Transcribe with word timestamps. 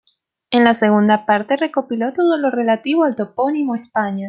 En 0.49 0.63
la 0.63 0.73
segunda 0.73 1.27
parte 1.27 1.57
recopiló 1.57 2.11
todo 2.11 2.35
lo 2.35 2.49
relativo 2.49 3.03
al 3.03 3.15
topónimo 3.15 3.75
"España". 3.75 4.19